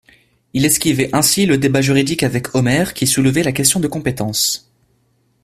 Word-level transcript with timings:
Il 0.55 0.65
esquivait 0.65 1.13
ainsi 1.15 1.45
le 1.45 1.59
débat 1.59 1.81
juridique 1.83 2.23
avec 2.23 2.55
Omer 2.55 2.95
qui 2.95 3.05
soulevait 3.05 3.43
la 3.43 3.51
question 3.51 3.79
de 3.79 3.87
compétence. 3.87 4.67